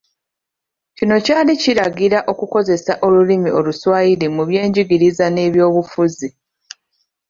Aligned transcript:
Kino 0.97 1.15
kyali 1.25 1.53
kiragira 1.61 2.19
okukozesa 2.31 2.93
olulimi 3.05 3.49
oluswayiri 3.59 4.27
mu 4.35 4.43
byengiriza 4.49 5.25
n’eby’obufuzi. 5.31 6.29